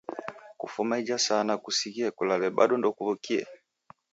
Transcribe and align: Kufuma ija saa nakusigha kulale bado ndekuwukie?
Kufuma 0.59 0.93
ija 1.01 1.17
saa 1.25 1.47
nakusigha 1.47 2.07
kulale 2.17 2.47
bado 2.57 2.73
ndekuwukie? 2.77 3.41